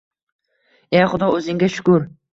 E 0.99 1.05
Xudo! 1.11 1.31
Oʻzingga 1.37 1.71
shukur! 1.79 2.13